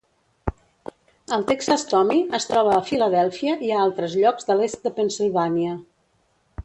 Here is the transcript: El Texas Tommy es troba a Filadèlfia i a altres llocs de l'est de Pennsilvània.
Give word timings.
El 1.35 1.43
Texas 1.51 1.83
Tommy 1.91 2.17
es 2.37 2.49
troba 2.51 2.73
a 2.77 2.81
Filadèlfia 2.87 3.53
i 3.67 3.71
a 3.75 3.85
altres 3.85 4.17
llocs 4.23 4.49
de 4.51 4.57
l'est 4.63 4.89
de 4.89 4.97
Pennsilvània. 4.97 5.77